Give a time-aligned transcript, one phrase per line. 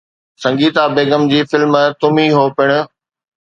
[0.43, 2.69] سنگيتا بيگم جي فلم ’تم هي هو‘ پڻ